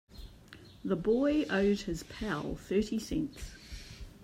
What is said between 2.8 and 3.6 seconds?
cents.